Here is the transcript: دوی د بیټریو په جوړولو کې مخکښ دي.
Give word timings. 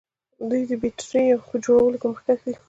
دوی 0.49 0.63
د 0.71 0.73
بیټریو 0.81 1.45
په 1.49 1.55
جوړولو 1.65 1.97
کې 2.01 2.07
مخکښ 2.11 2.39
دي. 2.45 2.53